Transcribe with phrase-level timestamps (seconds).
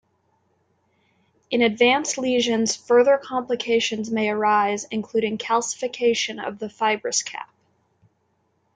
[1.51, 7.53] In advanced lesions further complications may arise including calcification of the fibrous cap.